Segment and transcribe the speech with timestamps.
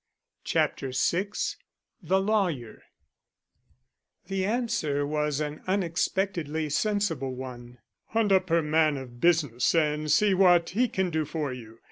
[0.43, 1.27] CHAPTER VI
[2.01, 2.81] THE LAWYER
[4.29, 7.77] The answer was an unexpectedly sensible one.
[8.07, 11.77] "Hunt up her man of business and see what he can do for you.